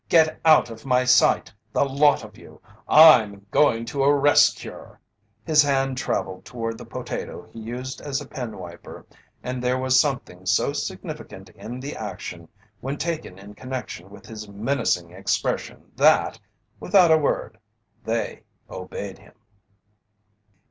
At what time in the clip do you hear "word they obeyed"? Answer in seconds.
17.19-19.19